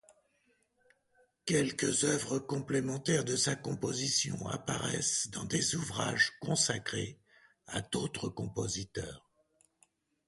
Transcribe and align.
Quelques 1.45 2.05
œuvres 2.05 2.39
complémentaires 2.39 3.23
de 3.23 3.35
sa 3.35 3.55
composition 3.55 4.47
apparaissent 4.47 5.29
dans 5.29 5.43
des 5.45 5.75
ouvrages 5.75 6.31
consacrés 6.41 7.19
à 7.67 7.81
d'autres 7.81 8.29
compositeurs. 8.29 9.29